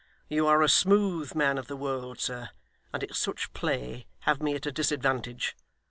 [0.29, 2.49] You are a smooth man of the world, sir,
[2.91, 5.55] and at such play have me at a disadvantage.